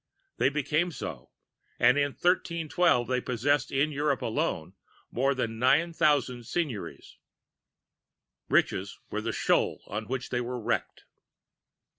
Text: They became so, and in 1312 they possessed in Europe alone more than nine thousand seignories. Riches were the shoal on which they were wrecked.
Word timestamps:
They 0.37 0.49
became 0.49 0.91
so, 0.91 1.29
and 1.77 1.95
in 1.95 2.13
1312 2.13 3.07
they 3.07 3.21
possessed 3.21 3.71
in 3.71 3.91
Europe 3.91 4.23
alone 4.23 4.73
more 5.11 5.35
than 5.35 5.59
nine 5.59 5.93
thousand 5.93 6.45
seignories. 6.47 7.17
Riches 8.49 8.97
were 9.11 9.21
the 9.21 9.31
shoal 9.31 9.83
on 9.85 10.07
which 10.07 10.29
they 10.29 10.41
were 10.41 10.59
wrecked. 10.59 11.03